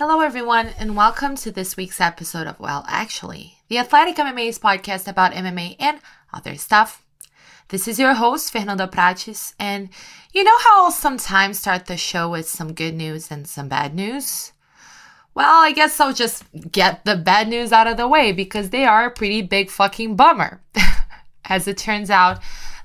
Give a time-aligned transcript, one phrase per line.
[0.00, 5.06] Hello, everyone, and welcome to this week's episode of Well, Actually, the Athletic MMA's podcast
[5.06, 6.00] about MMA and
[6.32, 7.04] other stuff.
[7.68, 9.90] This is your host, Fernanda Prates, and
[10.32, 13.94] you know how I'll sometimes start the show with some good news and some bad
[13.94, 14.52] news?
[15.34, 18.86] Well, I guess I'll just get the bad news out of the way because they
[18.86, 20.62] are a pretty big fucking bummer.
[21.44, 22.40] As it turns out,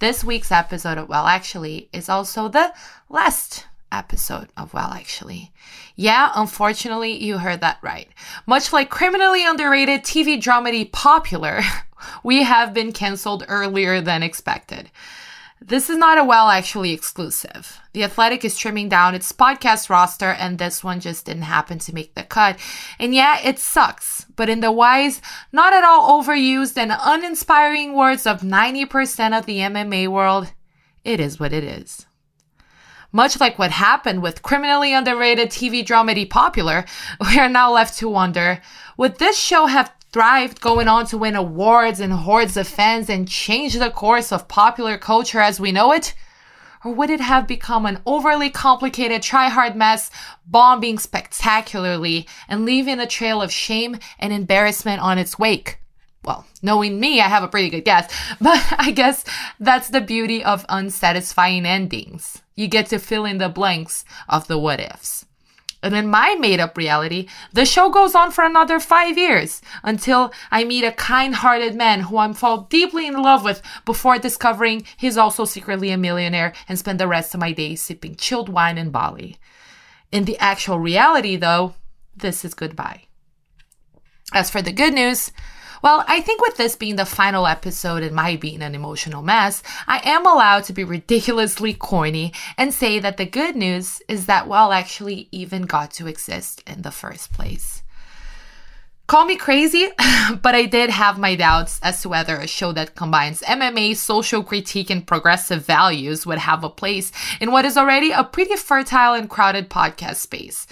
[0.00, 2.74] this week's episode of Well Actually is also the
[3.08, 5.52] last episode of Well Actually.
[5.94, 8.08] Yeah, unfortunately, you heard that right.
[8.46, 11.62] Much like criminally underrated TV dramedy Popular,
[12.22, 14.90] we have been cancelled earlier than expected.
[15.60, 17.80] This is not a well actually exclusive.
[17.92, 21.94] The Athletic is trimming down its podcast roster, and this one just didn't happen to
[21.94, 22.58] make the cut.
[22.98, 28.26] And yeah, it sucks, but in the wise, not at all overused, and uninspiring words
[28.26, 30.52] of 90% of the MMA world,
[31.04, 32.06] it is what it is.
[33.12, 36.84] Much like what happened with criminally underrated TV dramedy Popular,
[37.20, 38.60] we are now left to wonder
[38.96, 43.28] would this show have thrived going on to win awards and hordes of fans and
[43.28, 46.14] change the course of popular culture as we know it?
[46.84, 50.10] Or would it have become an overly complicated try-hard mess,
[50.46, 55.80] bombing spectacularly and leaving a trail of shame and embarrassment on its wake?
[56.26, 59.24] Well, knowing me, I have a pretty good guess, but I guess
[59.60, 62.42] that's the beauty of unsatisfying endings.
[62.56, 65.24] You get to fill in the blanks of the what ifs.
[65.82, 70.32] And in my made up reality, the show goes on for another five years until
[70.50, 74.84] I meet a kind hearted man who I'm fall deeply in love with before discovering
[74.96, 78.78] he's also secretly a millionaire and spend the rest of my days sipping chilled wine
[78.78, 79.36] in Bali.
[80.10, 81.74] In the actual reality, though,
[82.16, 83.02] this is goodbye.
[84.32, 85.30] As for the good news,
[85.86, 89.62] well, I think with this being the final episode and my being an emotional mess,
[89.86, 94.48] I am allowed to be ridiculously corny and say that the good news is that
[94.48, 97.84] Well actually even got to exist in the first place.
[99.06, 99.86] Call me crazy,
[100.42, 104.42] but I did have my doubts as to whether a show that combines MMA, social
[104.42, 109.14] critique, and progressive values would have a place in what is already a pretty fertile
[109.14, 110.66] and crowded podcast space.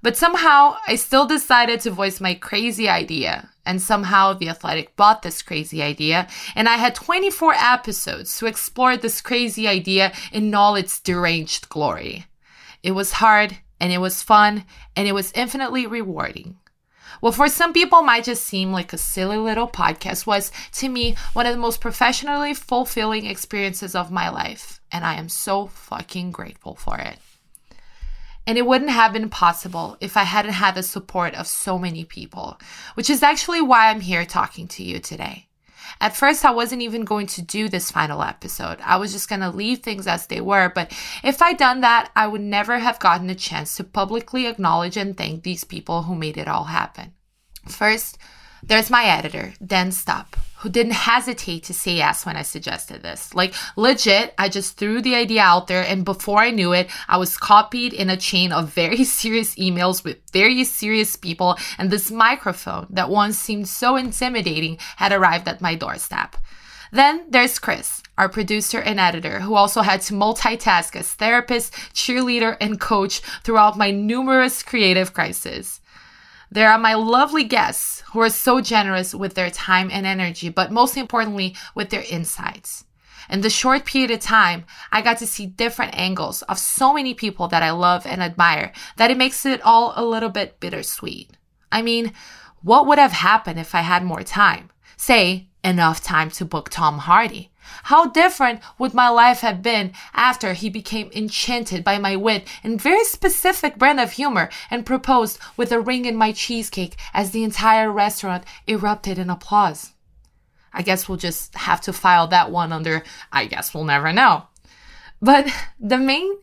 [0.00, 3.48] But somehow, I still decided to voice my crazy idea.
[3.66, 8.96] And somehow, The Athletic bought this crazy idea, and I had 24 episodes to explore
[8.96, 12.26] this crazy idea in all its deranged glory.
[12.82, 14.64] It was hard, and it was fun,
[14.94, 16.58] and it was infinitely rewarding.
[17.20, 21.16] What for some people might just seem like a silly little podcast was, to me,
[21.32, 26.32] one of the most professionally fulfilling experiences of my life, and I am so fucking
[26.32, 27.18] grateful for it.
[28.46, 32.04] And it wouldn't have been possible if I hadn't had the support of so many
[32.04, 32.58] people,
[32.94, 35.48] which is actually why I'm here talking to you today.
[36.00, 38.78] At first, I wasn't even going to do this final episode.
[38.82, 40.70] I was just going to leave things as they were.
[40.74, 44.96] But if I'd done that, I would never have gotten a chance to publicly acknowledge
[44.96, 47.12] and thank these people who made it all happen.
[47.68, 48.18] First,
[48.66, 53.34] there's my editor, Dan Stupp, who didn't hesitate to say yes when I suggested this.
[53.34, 57.18] Like, legit, I just threw the idea out there, and before I knew it, I
[57.18, 62.10] was copied in a chain of very serious emails with very serious people, and this
[62.10, 66.36] microphone that once seemed so intimidating had arrived at my doorstep.
[66.90, 72.56] Then there's Chris, our producer and editor, who also had to multitask as therapist, cheerleader,
[72.60, 75.80] and coach throughout my numerous creative crises.
[76.54, 80.70] There are my lovely guests who are so generous with their time and energy, but
[80.70, 82.84] most importantly, with their insights.
[83.28, 87.12] In the short period of time, I got to see different angles of so many
[87.12, 91.32] people that I love and admire that it makes it all a little bit bittersweet.
[91.72, 92.12] I mean,
[92.62, 94.70] what would have happened if I had more time?
[94.96, 97.50] Say, enough time to book Tom Hardy.
[97.84, 102.80] How different would my life have been after he became enchanted by my wit and
[102.80, 107.44] very specific brand of humor and proposed with a ring in my cheesecake as the
[107.44, 109.92] entire restaurant erupted in applause?
[110.72, 114.44] I guess we'll just have to file that one under I guess we'll never know.
[115.22, 116.38] But the main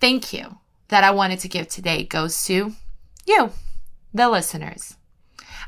[0.00, 0.58] thank you
[0.88, 2.72] that I wanted to give today goes to
[3.26, 3.50] you,
[4.14, 4.96] the listeners.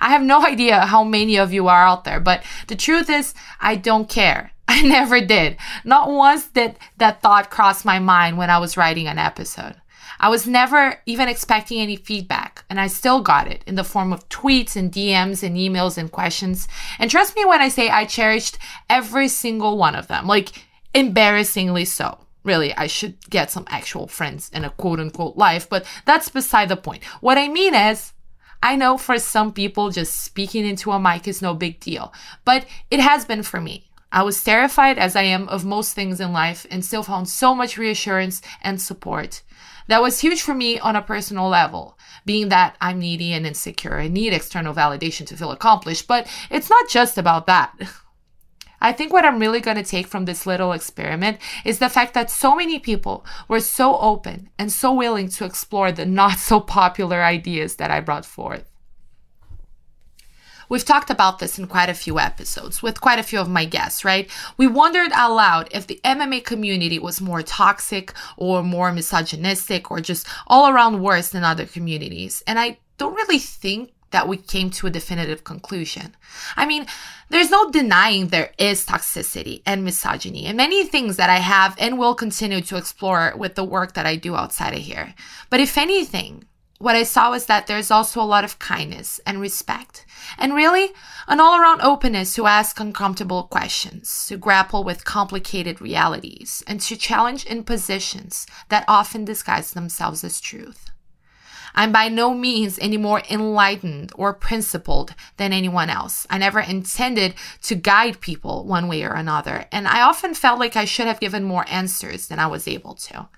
[0.00, 3.34] I have no idea how many of you are out there, but the truth is,
[3.60, 4.52] I don't care.
[4.70, 5.56] I never did.
[5.82, 9.74] Not once did that thought cross my mind when I was writing an episode.
[10.20, 14.12] I was never even expecting any feedback, and I still got it in the form
[14.12, 16.68] of tweets and DMs and emails and questions.
[16.98, 18.58] And trust me when I say I cherished
[18.90, 22.18] every single one of them, like embarrassingly so.
[22.44, 26.68] Really, I should get some actual friends in a quote unquote life, but that's beside
[26.68, 27.04] the point.
[27.20, 28.12] What I mean is,
[28.62, 32.12] I know for some people, just speaking into a mic is no big deal,
[32.44, 33.87] but it has been for me.
[34.10, 37.54] I was terrified as I am of most things in life and still found so
[37.54, 39.42] much reassurance and support.
[39.88, 43.98] That was huge for me on a personal level, being that I'm needy and insecure
[43.98, 47.74] I need external validation to feel accomplished, but it's not just about that.
[48.80, 52.14] I think what I'm really going to take from this little experiment is the fact
[52.14, 56.60] that so many people were so open and so willing to explore the not so
[56.60, 58.64] popular ideas that I brought forth.
[60.68, 63.64] We've talked about this in quite a few episodes with quite a few of my
[63.64, 64.30] guests, right?
[64.56, 70.00] We wondered out loud if the MMA community was more toxic or more misogynistic or
[70.00, 72.42] just all around worse than other communities.
[72.46, 76.16] And I don't really think that we came to a definitive conclusion.
[76.56, 76.86] I mean,
[77.28, 81.98] there's no denying there is toxicity and misogyny and many things that I have and
[81.98, 85.14] will continue to explore with the work that I do outside of here.
[85.50, 86.44] But if anything,
[86.78, 90.06] what I saw was that there's also a lot of kindness and respect,
[90.38, 90.90] and really
[91.26, 96.96] an all around openness to ask uncomfortable questions, to grapple with complicated realities, and to
[96.96, 100.90] challenge impositions that often disguise themselves as truth.
[101.74, 106.26] I'm by no means any more enlightened or principled than anyone else.
[106.30, 110.76] I never intended to guide people one way or another, and I often felt like
[110.76, 113.28] I should have given more answers than I was able to.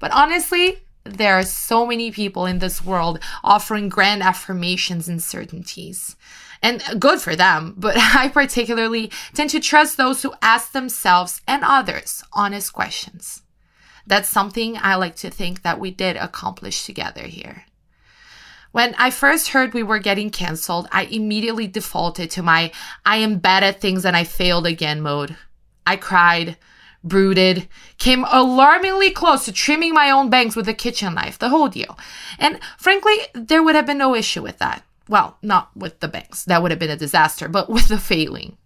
[0.00, 6.16] But honestly, there are so many people in this world offering grand affirmations and certainties.
[6.62, 11.62] And good for them, but I particularly tend to trust those who ask themselves and
[11.64, 13.42] others honest questions.
[14.06, 17.64] That's something I like to think that we did accomplish together here.
[18.72, 22.72] When I first heard we were getting canceled, I immediately defaulted to my
[23.04, 25.36] I am bad at things and I failed again mode.
[25.86, 26.56] I cried,
[27.04, 27.68] brooded,
[27.98, 31.98] came alarmingly close to trimming my own bangs with a kitchen knife, the whole deal.
[32.38, 34.84] And frankly, there would have been no issue with that.
[35.08, 38.56] Well, not with the bangs, that would have been a disaster, but with the failing.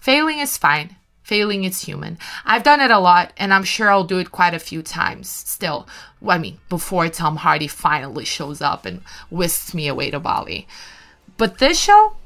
[0.00, 0.96] Failing is fine.
[1.22, 2.16] Failing is human.
[2.46, 5.28] I've done it a lot, and I'm sure I'll do it quite a few times
[5.28, 5.86] still.
[6.26, 10.66] I mean, before Tom Hardy finally shows up and whisks me away to Bali.
[11.36, 12.16] But this show,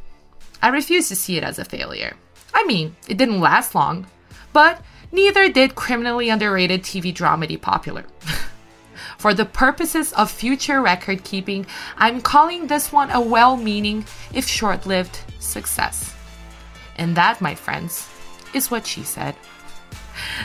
[0.63, 2.15] I refuse to see it as a failure.
[2.55, 4.07] I mean, it didn't last long,
[4.53, 4.81] but
[5.13, 8.05] neither did criminally underrated TV dramedy popular.
[9.19, 11.67] For the purposes of future record keeping,
[11.97, 14.05] I'm calling this one a well meaning,
[14.35, 16.15] if short lived, success.
[16.97, 18.09] And that, my friends,
[18.53, 19.37] is what she said.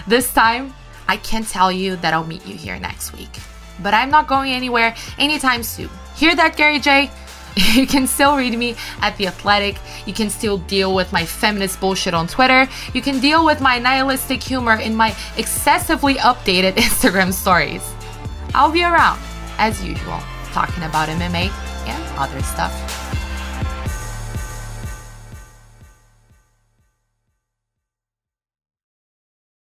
[0.07, 0.73] This time,
[1.07, 3.39] I can tell you that I'll meet you here next week.
[3.81, 5.89] But I'm not going anywhere anytime soon.
[6.15, 7.09] Hear that, Gary J?
[7.77, 9.77] You can still read me at The Athletic.
[10.05, 12.67] You can still deal with my feminist bullshit on Twitter.
[12.93, 17.83] You can deal with my nihilistic humor in my excessively updated Instagram stories.
[18.53, 19.19] I'll be around,
[19.57, 20.19] as usual,
[20.51, 21.51] talking about MMA
[21.87, 22.96] and other stuff.